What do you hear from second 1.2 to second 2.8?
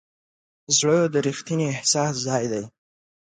ریښتیني احساس ځای دی.